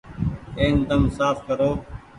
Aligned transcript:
اين 0.59 0.73
تم 0.87 1.01
ساڦ 1.17 1.35
ڪرو۔ 1.47 1.71